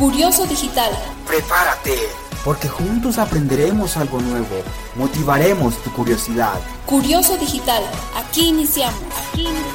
[0.00, 0.90] Curioso Digital.
[1.26, 1.94] Prepárate,
[2.42, 4.46] porque juntos aprenderemos algo nuevo,
[4.96, 6.58] motivaremos tu curiosidad.
[6.86, 7.82] Curioso Digital,
[8.16, 8.98] aquí iniciamos.
[9.30, 9.68] Aquí iniciamos.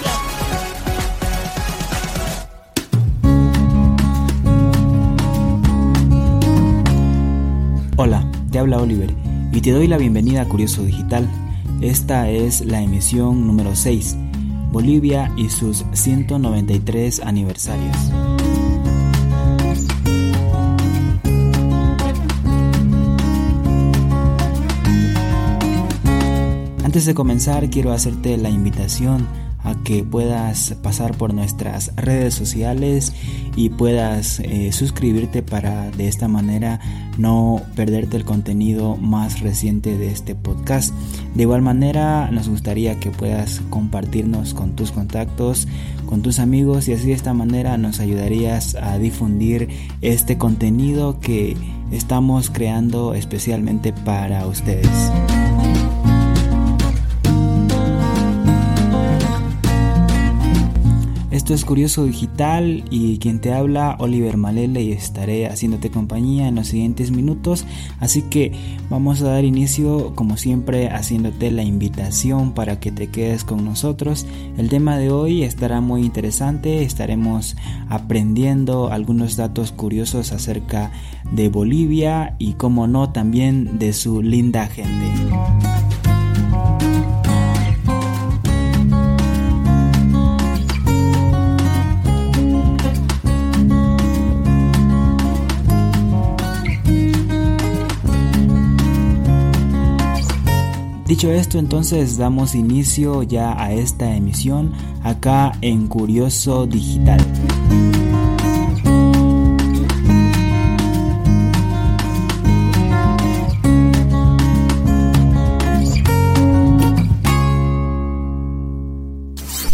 [7.97, 9.13] Hola, te habla Oliver
[9.51, 11.29] y te doy la bienvenida a Curioso Digital.
[11.81, 14.15] Esta es la emisión número 6,
[14.71, 17.95] Bolivia y sus 193 aniversarios.
[26.95, 29.27] Antes de comenzar quiero hacerte la invitación
[29.61, 33.11] a que puedas pasar por nuestras redes sociales
[33.57, 36.79] y puedas eh, suscribirte para de esta manera
[37.17, 40.93] no perderte el contenido más reciente de este podcast.
[41.33, 45.67] De igual manera nos gustaría que puedas compartirnos con tus contactos,
[46.05, 49.67] con tus amigos y así de esta manera nos ayudarías a difundir
[49.99, 51.57] este contenido que
[51.91, 55.11] estamos creando especialmente para ustedes.
[61.45, 66.55] Esto es Curioso Digital y quien te habla Oliver Malele y estaré haciéndote compañía en
[66.55, 67.67] los siguientes minutos.
[67.99, 68.51] Así que
[68.89, 74.25] vamos a dar inicio como siempre haciéndote la invitación para que te quedes con nosotros.
[74.57, 77.55] El tema de hoy estará muy interesante, estaremos
[77.89, 80.91] aprendiendo algunos datos curiosos acerca
[81.31, 85.11] de Bolivia y como no también de su linda gente.
[101.05, 107.19] Dicho esto, entonces damos inicio ya a esta emisión acá en Curioso Digital.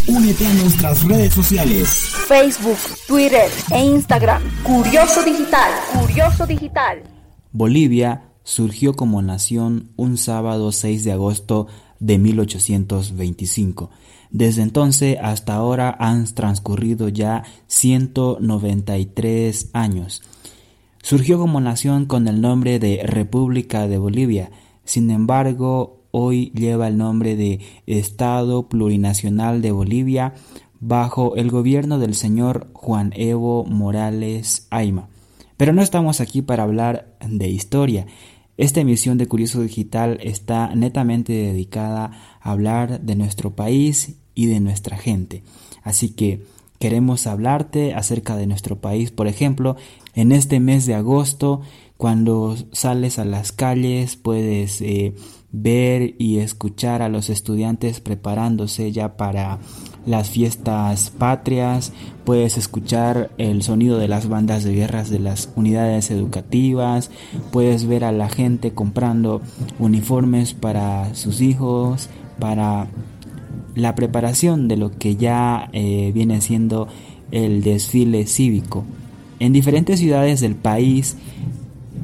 [0.05, 2.13] Únete a nuestras redes sociales.
[2.27, 2.77] Facebook,
[3.07, 4.43] Twitter e Instagram.
[4.63, 5.71] Curioso Digital.
[5.93, 7.03] Curioso Digital.
[7.53, 11.67] Bolivia surgió como nación un sábado 6 de agosto
[11.99, 13.89] de 1825.
[14.31, 20.21] Desde entonces hasta ahora han transcurrido ya 193 años.
[21.03, 24.51] Surgió como nación con el nombre de República de Bolivia,
[24.83, 30.33] sin embargo hoy lleva el nombre de Estado Plurinacional de Bolivia
[30.79, 35.09] bajo el gobierno del señor Juan Evo Morales Aima.
[35.61, 38.07] Pero no estamos aquí para hablar de historia.
[38.57, 44.59] Esta emisión de Curioso Digital está netamente dedicada a hablar de nuestro país y de
[44.59, 45.43] nuestra gente.
[45.83, 46.41] Así que
[46.79, 49.75] queremos hablarte acerca de nuestro país, por ejemplo,
[50.15, 51.61] en este mes de agosto,
[51.95, 55.13] cuando sales a las calles, puedes eh,
[55.51, 59.59] ver y escuchar a los estudiantes preparándose ya para
[60.05, 61.93] las fiestas patrias,
[62.25, 67.11] puedes escuchar el sonido de las bandas de guerras de las unidades educativas,
[67.51, 69.41] puedes ver a la gente comprando
[69.79, 72.87] uniformes para sus hijos, para
[73.75, 76.87] la preparación de lo que ya eh, viene siendo
[77.31, 78.83] el desfile cívico.
[79.39, 81.17] En diferentes ciudades del país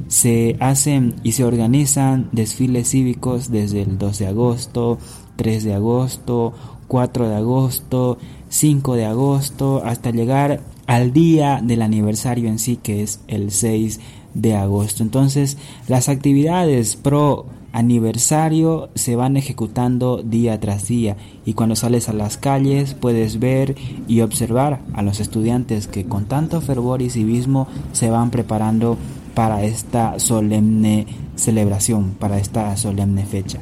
[0.08, 4.98] se hacen y se organizan desfiles cívicos desde el 2 de agosto,
[5.36, 6.54] 3 de agosto,
[6.88, 8.18] 4 de agosto,
[8.48, 14.00] 5 de agosto, hasta llegar al día del aniversario en sí, que es el 6
[14.34, 15.02] de agosto.
[15.02, 22.14] Entonces, las actividades pro aniversario se van ejecutando día tras día y cuando sales a
[22.14, 23.76] las calles puedes ver
[24.08, 28.96] y observar a los estudiantes que con tanto fervor y civismo se van preparando
[29.34, 31.06] para esta solemne
[31.36, 33.60] celebración, para esta solemne fecha.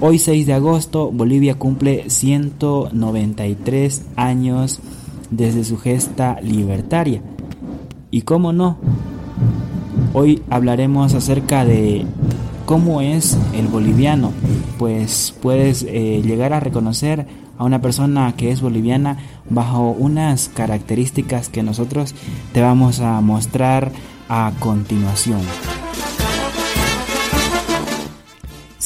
[0.00, 4.80] Hoy 6 de agosto Bolivia cumple 193 años
[5.30, 7.22] desde su gesta libertaria.
[8.10, 8.76] Y cómo no,
[10.12, 12.04] hoy hablaremos acerca de
[12.66, 14.32] cómo es el boliviano.
[14.78, 19.16] Pues puedes eh, llegar a reconocer a una persona que es boliviana
[19.48, 22.14] bajo unas características que nosotros
[22.52, 23.92] te vamos a mostrar
[24.28, 25.40] a continuación.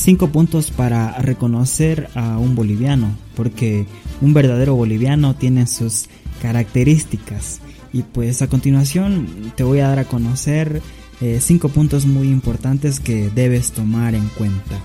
[0.02, 3.85] Cinco puntos para reconocer a un boliviano, porque
[4.23, 6.06] un verdadero boliviano tiene sus
[6.41, 7.61] características.
[7.93, 10.81] Y pues a continuación te voy a dar a conocer
[11.20, 14.79] eh, cinco puntos muy importantes que debes tomar en cuenta.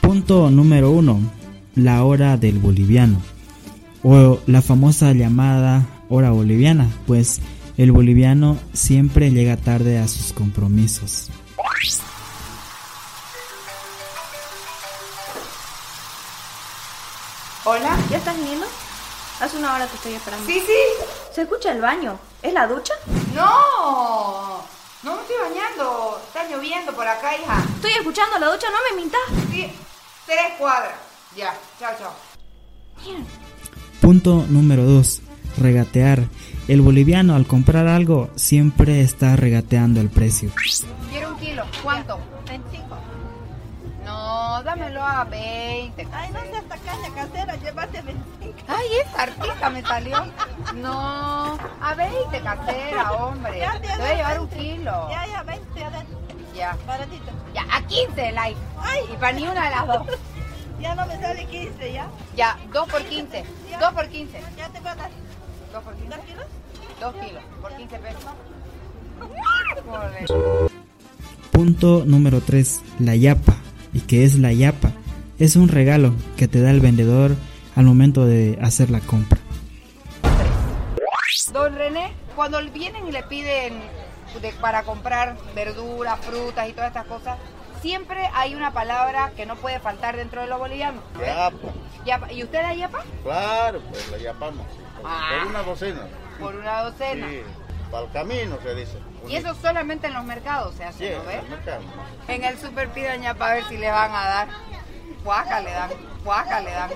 [0.00, 1.20] Punto número uno,
[1.76, 3.22] la hora del boliviano.
[4.02, 7.40] o la famosa llamada hora boliviana, pues
[7.76, 11.28] el boliviano siempre llega tarde a sus compromisos.
[17.64, 18.66] Hola, ¿ya estás viniendo?
[19.40, 20.46] Hace una hora te estoy esperando.
[20.46, 21.04] Sí, sí.
[21.32, 22.18] ¿Se escucha el baño?
[22.42, 22.92] ¿Es la ducha?
[23.34, 24.62] No,
[25.02, 26.20] no me estoy bañando.
[26.26, 27.64] Está lloviendo por acá, hija.
[27.76, 29.20] Estoy escuchando la ducha, no me mintas.
[29.50, 29.72] Sí,
[30.26, 30.94] tres cuadras.
[31.36, 32.12] Ya, chao, chao.
[34.00, 35.22] Punto número 2.
[35.58, 36.24] Regatear.
[36.68, 40.50] El boliviano al comprar algo siempre está regateando el precio.
[41.10, 41.64] Quiero un kilo.
[41.82, 42.18] ¿Cuánto?
[42.48, 42.86] 25.
[44.04, 46.08] No, dámelo a 20.
[46.12, 48.54] Ay, no seas tacaña casera, llévate 25.
[48.68, 50.16] Ay, esta artista me salió.
[50.76, 53.58] No, a 20 casera, hombre.
[53.58, 54.56] Ya, Te voy a llevar un 20.
[54.76, 55.08] kilo.
[55.10, 56.18] Ya, ya, 20 adentro.
[56.54, 56.76] Ya.
[56.86, 57.30] Baratito.
[57.54, 58.60] Ya, a 15 like.
[58.80, 59.00] Ay.
[59.12, 60.06] Y para ni una de las dos.
[60.80, 62.08] Ya no me sale 15, ¿ya?
[62.34, 63.44] Ya, 2 por 15.
[63.78, 64.42] 2 por 15.
[64.56, 65.10] Ya te voy a dar.
[65.72, 66.08] 2 por 15.
[66.16, 66.44] ¿Dos kilos?
[67.00, 67.42] 2 kilos.
[67.60, 68.24] Por 15 pesos.
[71.50, 72.80] Punto número 3.
[73.00, 73.54] La yapa.
[73.92, 74.90] ¿Y qué es la yapa?
[75.38, 77.32] Es un regalo que te da el vendedor
[77.76, 79.38] al momento de hacer la compra.
[81.52, 83.74] Don René, cuando vienen y le piden
[84.40, 87.38] de- para comprar verduras, frutas y todas estas cosas,
[87.82, 91.02] siempre hay una palabra que no puede faltar dentro de los bolivianos.
[91.20, 91.52] Yapa,
[92.06, 92.32] Yapa.
[92.32, 93.04] ¿Y usted da yapa?
[93.22, 94.64] claro, pues la yapamos.
[95.04, 95.30] Ah.
[95.42, 96.00] Por una docena.
[96.38, 97.28] Por una docena.
[97.28, 97.36] Sí,
[97.90, 98.92] para el camino se dice.
[99.28, 101.34] Y eso solamente en los mercados se Sí, hace, ¿no en ve?
[101.44, 101.82] el mercado.
[102.28, 104.48] En el super pidan yapa a ver si le van a dar.
[105.24, 105.90] Cuaca le dan,
[106.24, 106.90] cuaca le dan.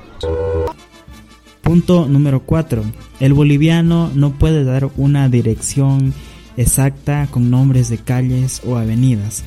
[1.62, 2.82] Punto número 4.
[3.20, 6.14] El boliviano no puede dar una dirección
[6.56, 9.44] exacta con nombres de calles o avenidas,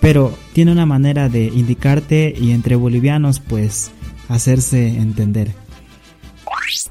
[0.00, 3.90] pero tiene una manera de indicarte y entre bolivianos pues
[4.28, 5.52] hacerse entender.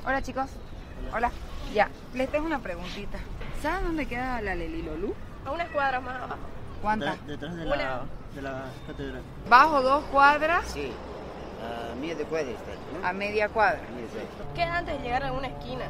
[0.06, 0.45] Hola chicos.
[1.15, 1.31] Hola.
[1.73, 3.17] Ya, les tengo una preguntita.
[3.62, 5.13] ¿Saben dónde queda la Lelilolú?
[5.45, 6.41] A unas cuadras más abajo.
[6.81, 7.25] ¿Cuántas?
[7.25, 8.01] Detrás de la,
[8.35, 9.21] de la catedral.
[9.50, 10.91] Bajo dos cuadras Sí,
[11.63, 13.07] a mí de cuadra está, ¿no?
[13.07, 13.79] a media cuadra.
[13.79, 14.53] Está.
[14.53, 15.85] Queda antes de llegar a una esquina.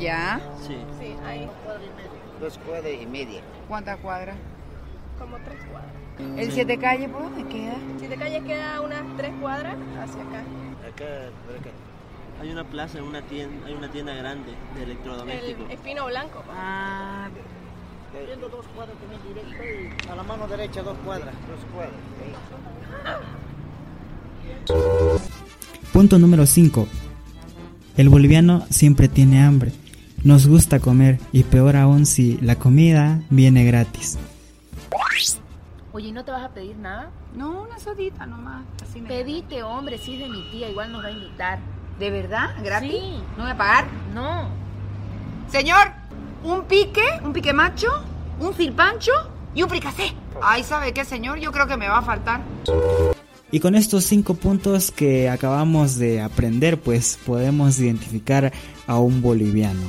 [0.00, 0.40] ¿Ya?
[0.66, 1.48] Sí, Sí, ahí.
[2.40, 3.42] dos cuadras y media.
[3.68, 4.34] ¿Cuántas cuadras?
[5.16, 6.38] Como tres cuadras.
[6.40, 7.74] ¿El siete calle por dónde queda?
[8.00, 10.40] Si te calles queda unas tres cuadras hacia acá.
[10.88, 11.70] Acá, por acá.
[12.40, 15.64] Hay una plaza, una tienda, hay una tienda grande de electrodomésticos.
[15.66, 16.42] El espino blanco.
[16.50, 17.28] Ah,
[18.28, 21.34] Yendo dos cuadras también directo y a la mano derecha dos cuadras.
[21.34, 22.00] Dos cuadras.
[25.92, 26.88] Punto número 5.
[27.96, 29.72] El boliviano siempre tiene hambre.
[30.24, 34.18] Nos gusta comer y peor aún si la comida viene gratis.
[35.92, 37.10] Oye, ¿y no te vas a pedir nada?
[37.34, 38.64] no, una sodita nomás.
[38.82, 39.08] Así me...
[39.08, 41.58] Pedite, hombre, si es de mi tía, igual nos va a invitar.
[41.98, 42.50] ¿De verdad?
[42.62, 42.90] ¿Gratis?
[42.90, 43.22] Sí.
[43.36, 43.86] ¿No voy a pagar?
[44.12, 44.48] No.
[45.50, 45.92] Señor,
[46.44, 47.88] un pique, un pique macho,
[48.40, 49.12] un silpancho
[49.54, 50.12] y un fricasé.
[50.42, 51.38] Ay, ¿sabe qué, señor?
[51.38, 52.40] Yo creo que me va a faltar.
[53.50, 58.52] Y con estos cinco puntos que acabamos de aprender, pues podemos identificar
[58.86, 59.86] a un boliviano.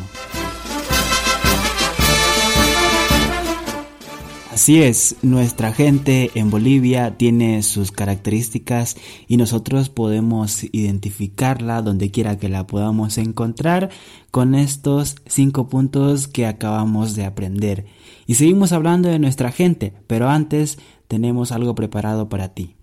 [4.57, 12.39] Así es, nuestra gente en Bolivia tiene sus características y nosotros podemos identificarla donde quiera
[12.39, 13.91] que la podamos encontrar
[14.31, 17.85] con estos cinco puntos que acabamos de aprender.
[18.25, 22.77] Y seguimos hablando de nuestra gente, pero antes tenemos algo preparado para ti.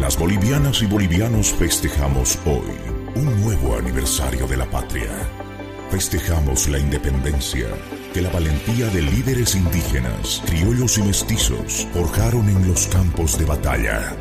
[0.00, 2.66] Las bolivianas y bolivianos festejamos hoy
[3.14, 5.12] un nuevo aniversario de la patria.
[5.88, 7.68] Festejamos la independencia
[8.16, 14.16] que la valentía de líderes indígenas, criollos y mestizos forjaron en los campos de batalla.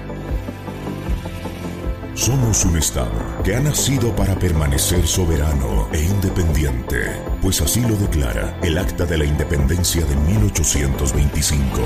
[2.14, 3.14] Somos un Estado
[3.46, 7.10] que ha nacido para permanecer soberano e independiente,
[7.42, 11.80] pues así lo declara el Acta de la Independencia de 1825.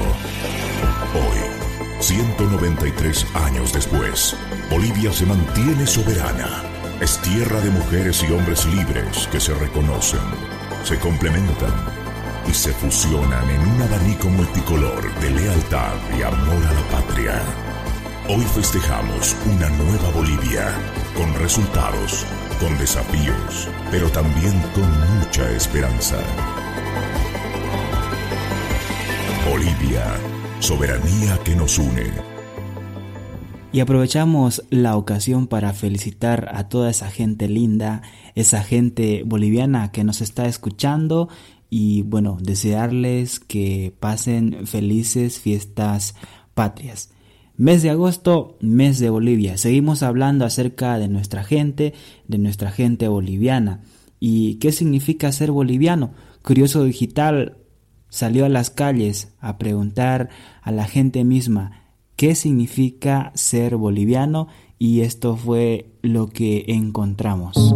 [1.14, 4.36] Hoy, 193 años después,
[4.72, 6.64] Bolivia se mantiene soberana.
[7.02, 10.22] Es tierra de mujeres y hombres libres que se reconocen,
[10.84, 11.99] se complementan
[12.48, 17.42] y se fusionan en un abanico multicolor de lealtad y amor a la patria.
[18.30, 20.68] Hoy festejamos una nueva Bolivia,
[21.16, 22.26] con resultados,
[22.60, 26.18] con desafíos, pero también con mucha esperanza.
[29.50, 30.06] Bolivia,
[30.60, 32.12] soberanía que nos une.
[33.72, 38.02] Y aprovechamos la ocasión para felicitar a toda esa gente linda,
[38.36, 41.30] esa gente boliviana que nos está escuchando
[41.70, 46.16] y bueno, desearles que pasen felices fiestas
[46.54, 47.12] patrias.
[47.56, 49.58] Mes de agosto, mes de Bolivia.
[49.58, 51.94] Seguimos hablando acerca de nuestra gente,
[52.28, 53.82] de nuestra gente boliviana.
[54.20, 56.14] ¿Y qué significa ser boliviano?
[56.42, 57.58] Curioso Digital
[58.10, 60.30] salió a las calles a preguntar
[60.62, 61.84] a la gente misma
[62.16, 64.48] qué significa ser boliviano
[64.78, 67.76] y esto fue lo que encontramos.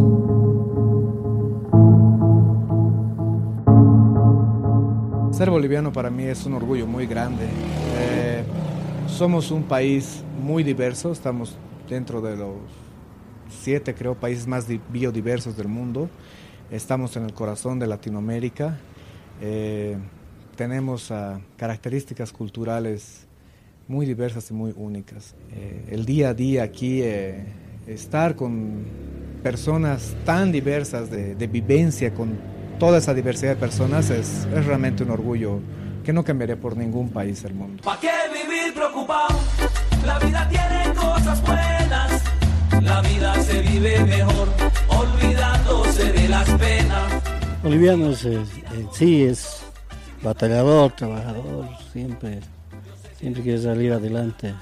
[5.44, 7.44] Ser boliviano para mí es un orgullo muy grande.
[7.98, 8.42] Eh,
[9.06, 12.54] somos un país muy diverso, estamos dentro de los
[13.50, 16.08] siete, creo, países más biodiversos del mundo.
[16.70, 18.78] Estamos en el corazón de Latinoamérica.
[19.42, 19.98] Eh,
[20.56, 23.26] tenemos uh, características culturales
[23.86, 25.34] muy diversas y muy únicas.
[25.52, 27.02] Eh, el día a día aquí,
[27.86, 28.82] estar con
[29.42, 32.30] personas tan diversas de, vivencia, con
[32.78, 35.60] toda esa diversidad de personas, es, es, realmente un orgullo
[36.04, 37.82] que no cambiaría por ningún país del mundo.
[37.82, 39.38] ¿Para qué vivir preocupado?
[40.04, 42.22] La vida tiene cosas buenas,
[42.82, 44.48] la vida se vive mejor,
[44.88, 47.12] olvidándose de las penas.
[47.62, 48.44] Bolivianos, eh,
[48.92, 49.62] sí, es
[50.22, 52.40] batallador, trabajador, siempre,
[53.18, 54.54] siempre quiere salir adelante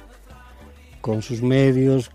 [1.00, 2.10] con sus medios,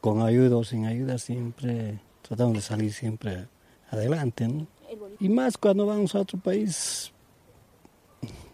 [0.00, 3.46] con ayuda o sin ayuda, siempre tratamos de salir siempre
[3.90, 4.46] adelante.
[4.46, 4.66] ¿no?
[5.18, 7.12] Y más cuando vamos a otro país,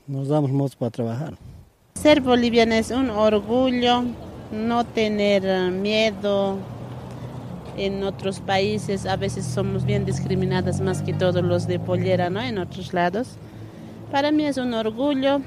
[0.06, 1.38] nos damos modos para trabajar.
[1.94, 4.04] Ser boliviano es un orgullo,
[4.52, 6.56] no tener miedo.
[7.76, 12.40] En otros países a veces somos bien discriminadas más que todos los de pollera, ¿no?
[12.40, 13.36] En otros lados.
[14.10, 15.40] Para mí es un orgullo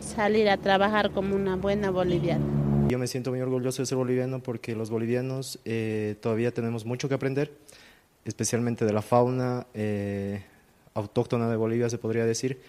[0.00, 2.44] salir a trabajar como una buena boliviana.
[2.88, 7.08] Yo me siento muy orgulloso de ser boliviano porque los bolivianos eh, todavía tenemos mucho
[7.08, 7.52] que aprender,
[8.24, 10.42] especialmente de la fauna eh,
[10.94, 12.60] autóctona de Bolivia, se podría decir.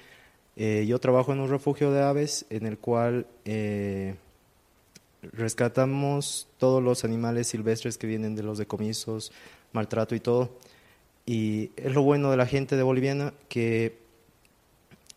[0.55, 3.25] Eh, yo trabajo en un refugio de aves en el cual
[5.21, 9.31] rescatamos todos los animales silvestres que vienen de los decomisos,
[9.71, 10.49] maltrato y todo.
[11.25, 13.99] Y es lo bueno de la gente de boliviana que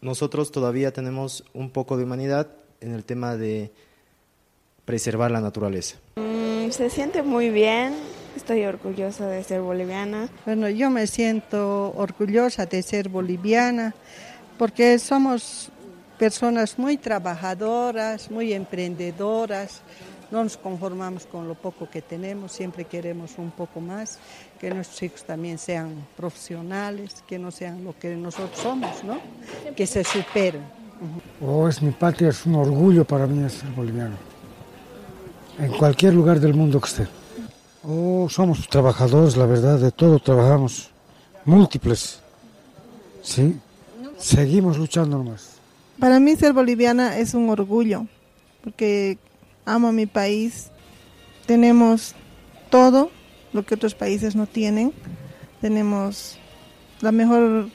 [0.01, 2.49] nosotros todavía tenemos un poco de humanidad
[2.81, 3.73] en el tema de
[4.85, 5.97] preservar la naturaleza.
[6.17, 7.95] Mm, se siente muy bien,
[8.37, 10.29] estoy orgullosa de ser boliviana.
[10.45, 13.95] Bueno, yo me siento orgullosa de ser boliviana
[14.59, 15.71] porque somos
[16.19, 19.81] personas muy trabajadoras, muy emprendedoras,
[20.31, 24.19] no nos conformamos con lo poco que tenemos, siempre queremos un poco más,
[24.61, 29.19] que nuestros hijos también sean profesionales, que no sean lo que nosotros somos, ¿no?
[29.77, 30.63] Que se superen.
[31.41, 34.17] Oh, es mi patria, es un orgullo para mí ser boliviano.
[35.59, 37.07] En cualquier lugar del mundo que esté.
[37.87, 40.91] Oh, somos trabajadores, la verdad, de todo trabajamos.
[41.45, 42.21] Múltiples.
[43.23, 43.59] Sí.
[44.17, 45.57] Seguimos luchando nomás.
[45.99, 48.07] Para mí ser boliviana es un orgullo,
[48.63, 49.19] porque
[49.67, 50.71] amo a mi país.
[51.47, 52.15] Tenemos
[52.71, 53.11] todo
[53.53, 54.93] lo que otros países no tienen.
[55.61, 56.39] Tenemos
[57.03, 57.69] la mejor,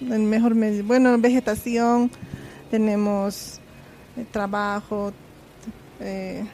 [0.00, 0.54] el mejor
[0.84, 2.12] bueno, vegetación,
[2.70, 3.60] tenemos
[4.16, 5.12] eh, trabajo,
[6.00, 6.44] eh,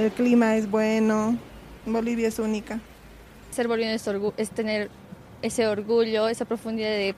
[0.00, 1.36] el clima es bueno,
[1.84, 2.80] Bolivia es única.
[3.50, 4.90] Ser boliviano es, es tener
[5.42, 7.14] ese orgullo, esa profundidad de,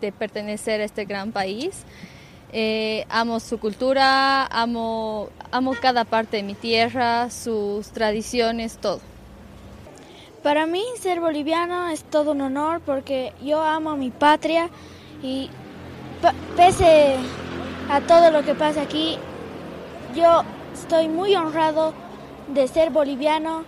[0.00, 1.84] de pertenecer a este gran país.
[2.52, 9.00] Eh, amo su cultura, amo, amo cada parte de mi tierra, sus tradiciones, todo.
[10.42, 14.70] Para mí ser boliviano es todo un honor porque yo amo a mi patria
[15.22, 15.50] y
[16.56, 17.16] pese
[17.90, 19.18] a todo lo que pasa aquí,
[20.14, 21.94] yo estoy muy honrado
[22.48, 23.64] de ser boliviano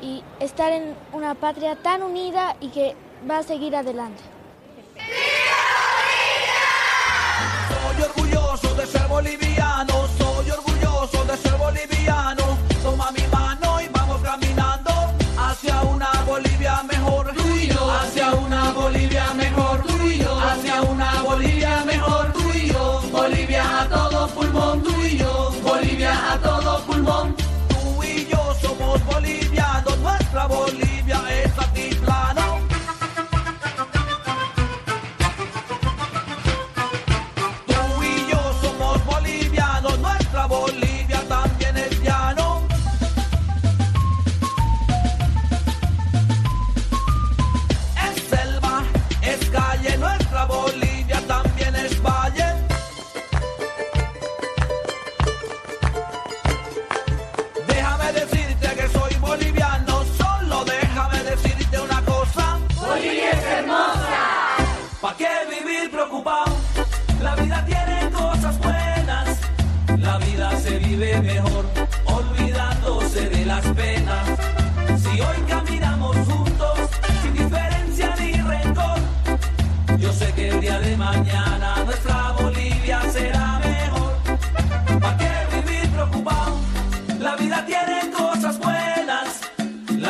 [0.00, 2.94] y estar en una patria tan unida y que
[3.28, 4.22] va a seguir adelante.
[7.68, 10.08] Soy orgulloso de ser boliviano,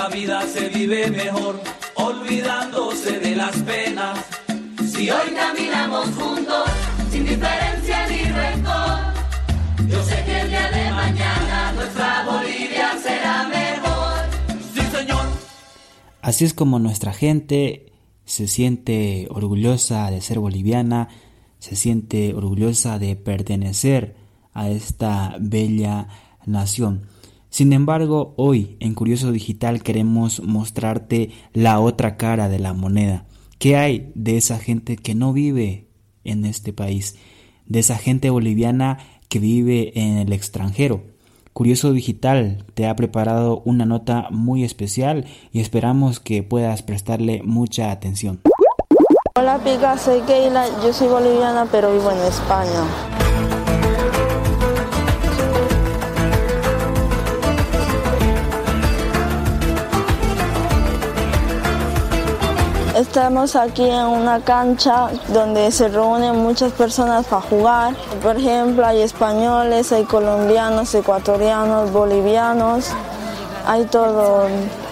[0.01, 1.61] la vida se vive mejor,
[1.95, 4.19] olvidándose de las penas.
[4.93, 6.65] Si hoy caminamos juntos,
[7.11, 8.99] sin diferencia ni rencor,
[9.91, 14.21] yo sé que el día de mañana nuestra Bolivia será mejor.
[14.73, 15.27] Sí, señor.
[16.23, 17.93] Así es como nuestra gente
[18.25, 21.09] se siente orgullosa de ser boliviana,
[21.59, 24.17] se siente orgullosa de pertenecer
[24.55, 26.09] a esta bella
[26.47, 27.07] nación.
[27.51, 33.27] Sin embargo, hoy en Curioso Digital queremos mostrarte la otra cara de la moneda.
[33.59, 35.89] ¿Qué hay de esa gente que no vive
[36.23, 37.17] en este país?
[37.67, 41.03] De esa gente boliviana que vive en el extranjero.
[41.53, 47.91] Curioso Digital te ha preparado una nota muy especial y esperamos que puedas prestarle mucha
[47.91, 48.41] atención.
[49.37, 53.20] Hola Pica, soy Keila, yo soy boliviana pero vivo en España.
[63.01, 67.95] Estamos aquí en una cancha donde se reúnen muchas personas para jugar.
[68.23, 72.89] Por ejemplo, hay españoles, hay colombianos, ecuatorianos, bolivianos.
[73.67, 74.49] Hay todo,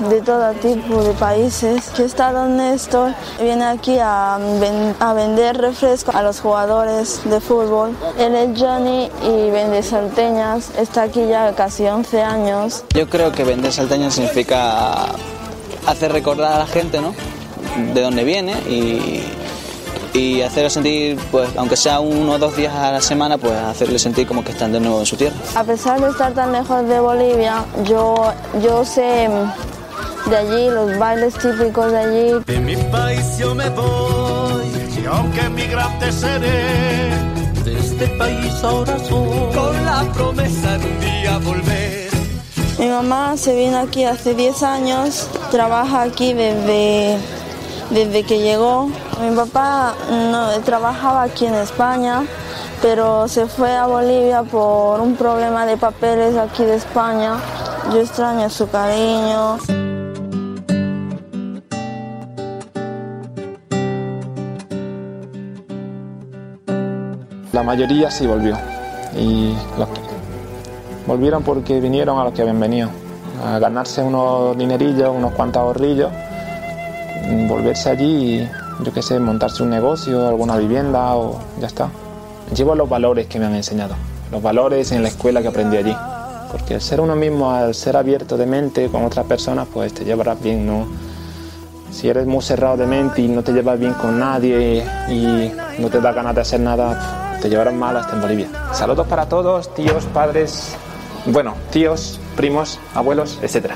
[0.08, 1.90] de todo tipo de países.
[1.90, 7.40] Aquí está Don Néstor, viene aquí a, ven- a vender refrescos a los jugadores de
[7.42, 7.94] fútbol.
[8.18, 10.70] Él es Johnny y vende salteñas.
[10.78, 12.84] Está aquí ya casi 11 años.
[12.94, 15.06] Yo creo que vender salteñas significa
[15.86, 17.14] hacer recordar a la gente, ¿no?
[17.94, 19.22] De dónde viene y,
[20.18, 23.98] y hacerle sentir, pues, aunque sea uno o dos días a la semana, pues hacerle
[23.98, 25.36] sentir como que están de nuevo en su tierra.
[25.54, 28.32] A pesar de estar tan lejos de Bolivia, yo,
[28.62, 32.44] yo sé mm, de allí los bailes típicos de allí.
[32.46, 34.66] De mi país yo me voy,
[35.00, 37.10] y aunque migrante seré,
[37.64, 42.08] de este país ahora soy, con la promesa de un día volver.
[42.78, 47.18] Mi mamá se vino aquí hace 10 años, trabaja aquí desde,
[47.90, 48.90] desde que llegó.
[49.20, 49.94] Mi papá
[50.64, 52.24] trabajaba aquí en España,
[52.82, 57.36] pero se fue a Bolivia por un problema de papeles aquí de España.
[57.92, 59.58] Yo extraño su cariño.
[67.52, 68.56] La mayoría sí volvió.
[69.16, 69.54] Y
[71.06, 72.90] volvieron porque vinieron a los que habían venido.
[73.44, 76.12] A ganarse unos dinerillos, unos cuantos ahorrillos.
[77.46, 78.50] Volverse allí y,
[78.84, 81.90] yo qué sé, montarse un negocio, alguna vivienda o ya está.
[82.54, 83.94] Llevo los valores que me han enseñado.
[84.32, 85.94] Los valores en la escuela que aprendí allí.
[86.50, 90.04] Porque el ser uno mismo, al ser abierto de mente con otras personas, pues te
[90.04, 90.86] llevarás bien, ¿no?
[91.90, 95.88] Si eres muy cerrado de mente y no te llevas bien con nadie y no
[95.88, 98.48] te da ganas de hacer nada, te llevarás mal hasta en Bolivia.
[98.72, 100.74] Saludos para todos, tíos, padres,
[101.26, 103.72] bueno, tíos, primos, abuelos, etc.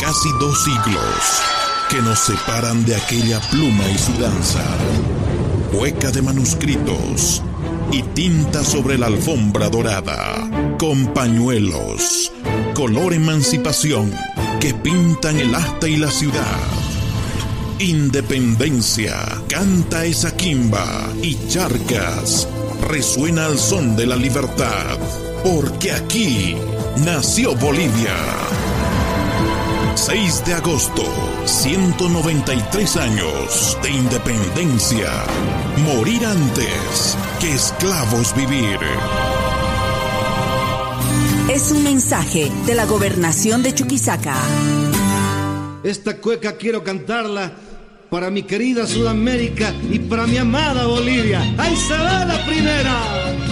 [0.00, 1.42] Casi dos siglos
[1.90, 4.62] que nos separan de aquella pluma y su danza.
[5.72, 7.42] Hueca de manuscritos
[7.90, 10.76] y tinta sobre la alfombra dorada.
[10.78, 12.30] Con pañuelos,
[12.74, 14.12] color emancipación
[14.60, 16.58] que pintan el asta y la ciudad.
[17.78, 19.16] Independencia,
[19.48, 22.46] canta esa quimba y charcas,
[22.88, 24.98] resuena al son de la libertad,
[25.42, 26.54] porque aquí
[27.04, 28.14] nació Bolivia.
[30.04, 31.04] 6 de agosto,
[31.44, 35.08] 193 años de independencia.
[35.94, 38.80] Morir antes que esclavos vivir.
[41.48, 44.34] Es un mensaje de la gobernación de Chuquisaca.
[45.84, 47.52] Esta cueca quiero cantarla
[48.10, 51.42] para mi querida Sudamérica y para mi amada Bolivia.
[51.58, 53.51] ¡Ahí se va la primera!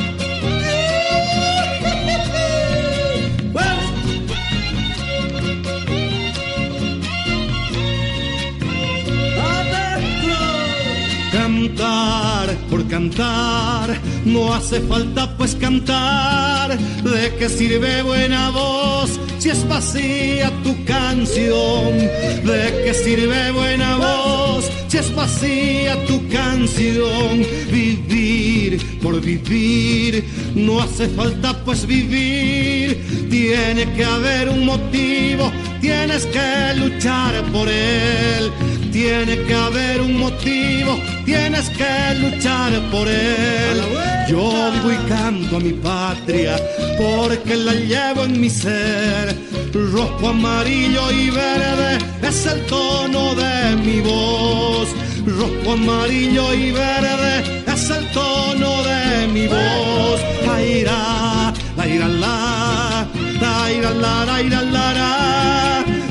[12.71, 16.79] Por cantar no hace falta pues cantar.
[16.79, 21.99] ¿De qué sirve buena voz si es vacía tu canción?
[21.99, 27.45] ¿De qué sirve buena voz si es vacía tu canción?
[27.71, 33.29] Vivir por vivir, no hace falta pues vivir.
[33.31, 38.53] Tiene que haber un motivo, tienes que luchar por él.
[38.93, 43.81] Tiene que haber un motivo, tienes que luchar por él.
[44.29, 46.57] Yo vivo y canto a mi patria
[46.99, 49.37] porque la llevo en mi ser.
[49.73, 54.89] Rojo, amarillo y verde es el tono de mi voz.
[55.25, 60.21] Rojo, amarillo y verde es el tono de mi voz.
[60.53, 63.07] Aira, la ira la,
[63.41, 64.93] la ira la, la ira la,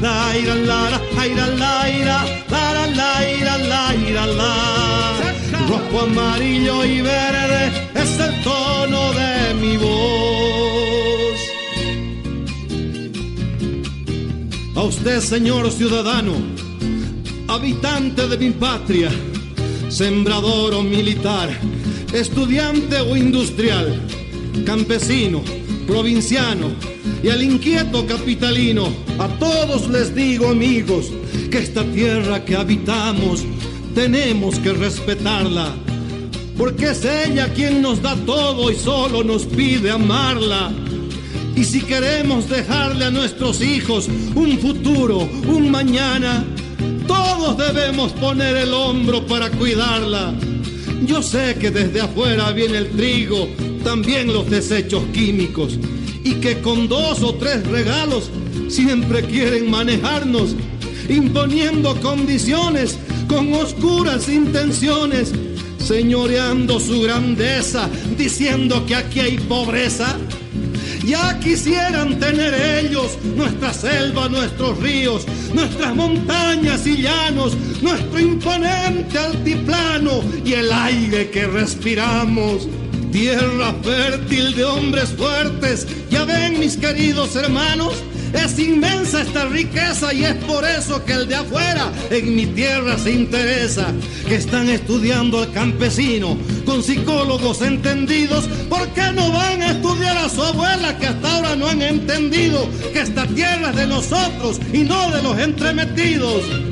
[0.01, 2.38] la ira la, la ira la, ira la, la
[5.97, 11.39] Amarillo y verde es el tono de mi voz.
[14.75, 16.33] A usted, señor ciudadano,
[17.47, 19.09] habitante de mi patria,
[19.89, 21.49] sembrador o militar,
[22.13, 23.99] estudiante o industrial,
[24.65, 25.41] campesino,
[25.87, 26.67] provinciano
[27.23, 31.11] y al inquieto capitalino, a todos les digo amigos
[31.51, 33.43] que esta tierra que habitamos
[33.99, 35.73] tenemos que respetarla,
[36.57, 40.71] porque es ella quien nos da todo y solo nos pide amarla.
[41.53, 46.45] Y si queremos dejarle a nuestros hijos un futuro, un mañana,
[47.07, 50.33] todos debemos poner el hombro para cuidarla.
[51.05, 53.49] Yo sé que desde afuera viene el trigo,
[53.83, 55.77] también los desechos químicos,
[56.23, 58.29] y que con dos o tres regalos
[58.69, 60.55] siempre quieren manejarnos,
[61.09, 62.97] imponiendo condiciones
[63.29, 65.31] con oscuras intenciones,
[65.77, 67.87] señoreando su grandeza,
[68.17, 70.17] diciendo que aquí hay pobreza.
[71.05, 80.21] Ya quisieran tener ellos nuestra selva, nuestros ríos, nuestras montañas y llanos, nuestro imponente altiplano
[80.43, 82.67] y el aire que respiramos.
[83.11, 87.93] Tierra fértil de hombres fuertes, ya ven mis queridos hermanos,
[88.33, 92.97] es inmensa esta riqueza y es por eso que el de afuera en mi tierra
[92.97, 93.87] se interesa.
[94.27, 98.47] Que están estudiando al campesino con psicólogos entendidos.
[98.69, 102.67] ¿Por qué no van a estudiar a su abuela que hasta ahora no han entendido
[102.93, 106.68] que esta tierra es de nosotros y no de los entremetidos?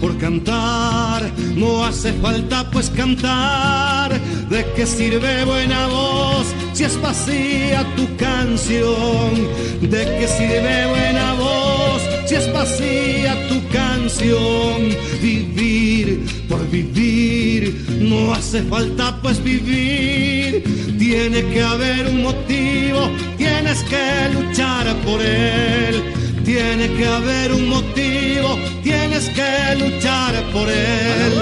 [0.00, 4.20] Por cantar, no hace falta pues cantar.
[4.48, 9.34] ¿De qué sirve buena voz si es vacía tu canción?
[9.80, 14.96] ¿De qué sirve buena voz si es vacía tu canción?
[15.22, 20.64] Vivir por vivir, no hace falta pues vivir.
[20.98, 26.02] Tiene que haber un motivo, tienes que luchar por él.
[26.46, 31.32] Tiene que haber un motivo, tienes que luchar por él.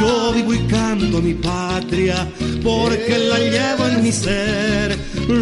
[0.00, 2.26] Yo vivo y canto mi patria,
[2.62, 4.98] porque la llevo en mi ser.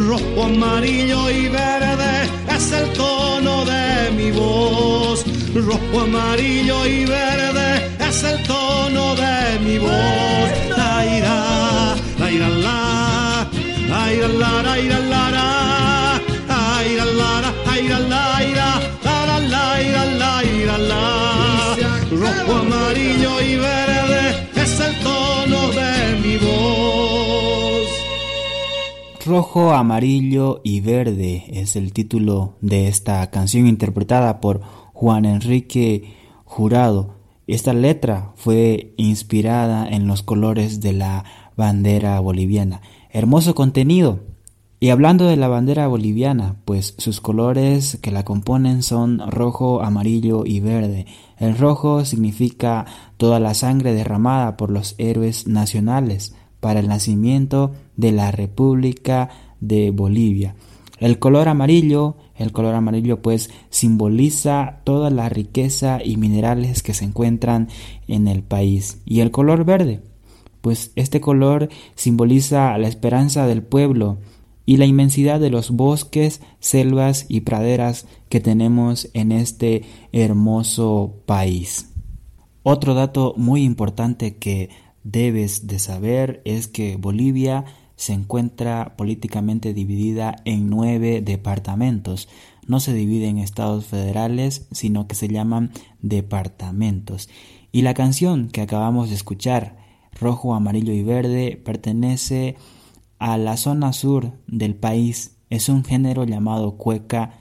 [0.09, 2.13] Rojo, amarillo y verde
[2.57, 5.25] es el tono de mi voz.
[5.55, 7.69] Rojo, amarillo y verde
[8.09, 10.51] es el tono de mi voz.
[10.77, 13.49] La ira, la ira, la,
[13.89, 15.11] la la, la la, la.
[15.13, 15.49] Lara,
[16.81, 17.05] aira,
[17.65, 18.50] laira, lara,
[22.51, 27.89] Rojo, amarillo y verde es el tono de mi voz.
[29.25, 37.21] Rojo, amarillo y verde es el título de esta canción interpretada por Juan Enrique Jurado.
[37.47, 41.25] Esta letra fue inspirada en los colores de la
[41.57, 42.83] bandera boliviana.
[43.11, 44.25] Hermoso contenido.
[44.83, 50.47] Y hablando de la bandera boliviana, pues sus colores que la componen son rojo, amarillo
[50.47, 51.05] y verde.
[51.37, 52.87] El rojo significa
[53.19, 59.29] toda la sangre derramada por los héroes nacionales para el nacimiento de la República
[59.61, 60.55] de Bolivia.
[60.99, 67.05] El color amarillo, el color amarillo pues simboliza toda la riqueza y minerales que se
[67.05, 67.69] encuentran
[68.09, 69.03] en el país.
[69.05, 70.01] Y el color verde,
[70.63, 74.17] pues este color simboliza la esperanza del pueblo
[74.71, 81.91] y la inmensidad de los bosques, selvas y praderas que tenemos en este hermoso país.
[82.63, 84.71] Otro dato muy importante que
[85.03, 87.65] debes de saber es que Bolivia
[87.97, 92.29] se encuentra políticamente dividida en nueve departamentos.
[92.65, 97.29] No se divide en estados federales, sino que se llaman departamentos.
[97.73, 99.79] Y la canción que acabamos de escuchar,
[100.13, 102.80] Rojo, Amarillo y Verde, pertenece a
[103.21, 105.37] la zona sur del país.
[105.51, 107.35] Es un género llamado cueca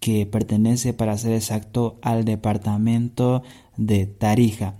[0.00, 3.42] que pertenece, para ser exacto, al departamento
[3.76, 4.74] de Tarija.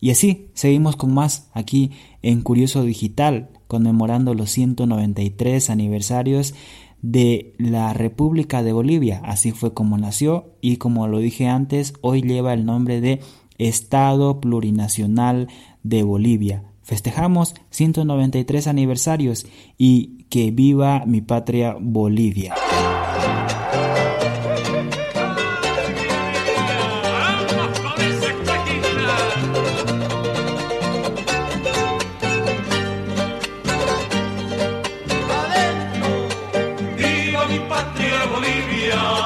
[0.00, 6.54] Y así, seguimos con más aquí en Curioso Digital, conmemorando los 193 aniversarios
[7.02, 9.20] de la República de Bolivia.
[9.24, 13.20] Así fue como nació y como lo dije antes, hoy lleva el nombre de
[13.58, 15.48] Estado Plurinacional
[15.82, 16.71] de Bolivia.
[16.82, 19.46] Festejamos 193 aniversarios
[19.78, 22.54] y que viva mi patria Bolivia.
[36.96, 39.21] Viva mi patria Bolivia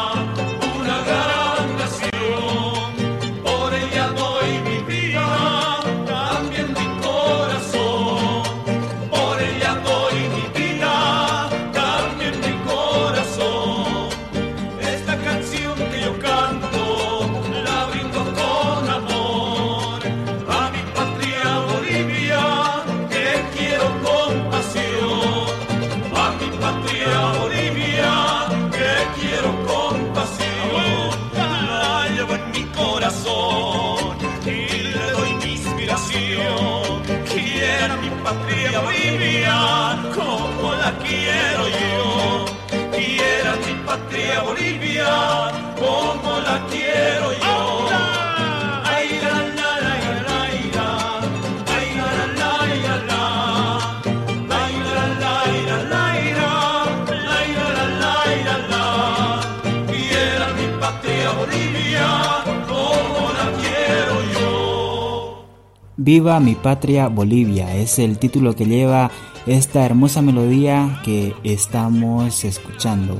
[67.74, 69.11] es el título que lleva
[69.46, 73.18] esta hermosa melodía que estamos escuchando.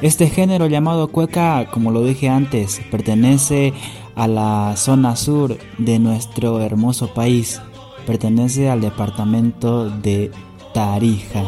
[0.00, 3.72] Este género llamado cueca, como lo dije antes, pertenece
[4.14, 7.60] a la zona sur de nuestro hermoso país.
[8.06, 10.30] Pertenece al departamento de
[10.72, 11.42] Tarija.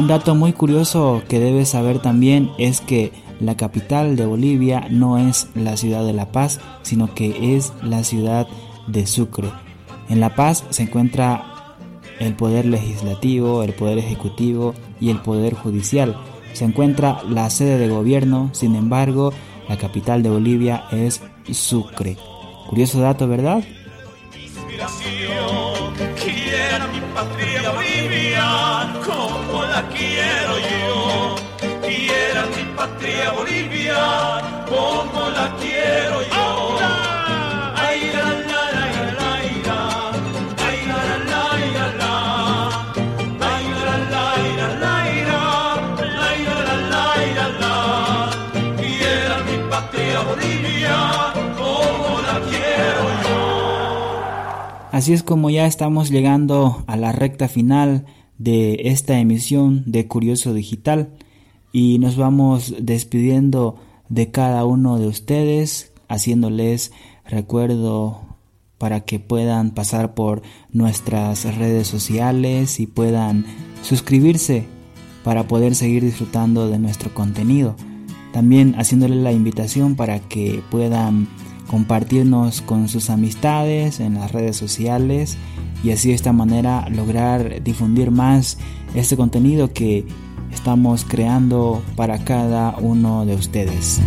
[0.00, 5.18] Un dato muy curioso que debes saber también es que la capital de Bolivia no
[5.18, 8.48] es la ciudad de La Paz, sino que es la ciudad
[8.86, 9.50] de Sucre.
[10.08, 11.76] En La Paz se encuentra
[12.18, 16.16] el poder legislativo, el poder ejecutivo y el poder judicial.
[16.54, 19.34] Se encuentra la sede de gobierno, sin embargo,
[19.68, 21.20] la capital de Bolivia es
[21.52, 22.16] Sucre.
[22.70, 23.62] Curioso dato, ¿verdad?
[29.88, 31.36] Quiero yo.
[31.82, 33.96] Quiera mi patria Bolivia
[34.68, 36.29] como la quiero yo.
[55.00, 58.04] Así es como ya estamos llegando a la recta final
[58.36, 61.14] de esta emisión de Curioso Digital
[61.72, 63.76] y nos vamos despidiendo
[64.10, 66.92] de cada uno de ustedes, haciéndoles
[67.24, 68.20] recuerdo
[68.76, 73.46] para que puedan pasar por nuestras redes sociales y puedan
[73.80, 74.66] suscribirse
[75.24, 77.74] para poder seguir disfrutando de nuestro contenido.
[78.34, 81.26] También haciéndoles la invitación para que puedan
[81.70, 85.38] compartirnos con sus amistades en las redes sociales
[85.84, 88.58] y así de esta manera lograr difundir más
[88.96, 90.04] este contenido que
[90.52, 94.00] estamos creando para cada uno de ustedes.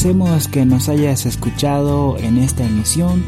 [0.00, 3.22] agradecemos que nos hayas escuchado en esta emisión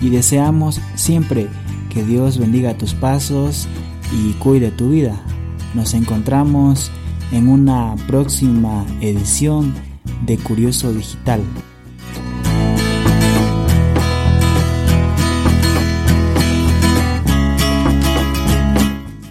[0.00, 1.46] y deseamos siempre
[1.90, 3.68] que Dios bendiga tus pasos
[4.12, 5.22] y cuide tu vida.
[5.74, 6.90] Nos encontramos
[7.30, 9.72] en una próxima edición
[10.26, 11.40] de Curioso Digital.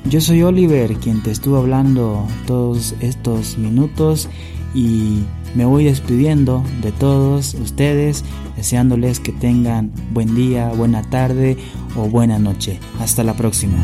[0.05, 4.29] Yo soy Oliver, quien te estuvo hablando todos estos minutos
[4.73, 5.23] y
[5.55, 8.23] me voy despidiendo de todos ustedes,
[8.55, 11.57] deseándoles que tengan buen día, buena tarde
[11.95, 12.79] o buena noche.
[12.99, 13.77] Hasta la próxima.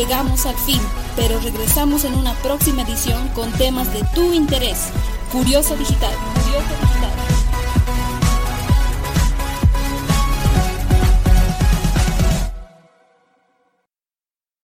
[0.00, 0.80] Llegamos al fin,
[1.14, 4.88] pero regresamos en una próxima edición con temas de tu interés.
[5.30, 6.14] Curioso Digital.